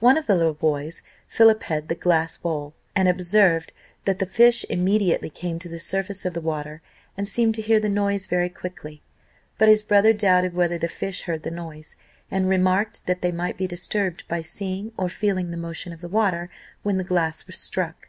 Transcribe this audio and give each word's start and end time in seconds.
One 0.00 0.16
of 0.18 0.26
the 0.26 0.34
little 0.34 0.54
boys 0.54 1.02
filliped 1.30 1.86
the 1.86 1.94
glass 1.94 2.36
globe, 2.36 2.74
and 2.96 3.06
observed, 3.08 3.72
that 4.06 4.18
the 4.18 4.26
fish 4.26 4.66
immediately 4.68 5.30
came 5.30 5.60
to 5.60 5.68
the 5.68 5.78
surface 5.78 6.24
of 6.24 6.34
the 6.34 6.40
water, 6.40 6.82
and 7.16 7.28
seemed 7.28 7.54
to 7.54 7.62
hear 7.62 7.78
the 7.78 7.88
noise 7.88 8.26
very 8.26 8.48
quickly; 8.48 9.02
but 9.58 9.68
his 9.68 9.84
brother 9.84 10.12
doubted 10.12 10.52
whether 10.54 10.78
the 10.78 10.88
fish 10.88 11.20
heard 11.22 11.44
the 11.44 11.50
noise, 11.52 11.94
and 12.28 12.48
remarked, 12.48 13.06
that 13.06 13.22
they 13.22 13.30
might 13.30 13.56
be 13.56 13.68
disturbed 13.68 14.24
by 14.26 14.42
seeing 14.42 14.90
or 14.96 15.08
feeling 15.08 15.52
the 15.52 15.56
motion 15.56 15.92
of 15.92 16.00
the 16.00 16.08
water, 16.08 16.50
when 16.82 16.96
the 16.98 17.04
glass 17.04 17.46
was 17.46 17.56
struck. 17.56 18.08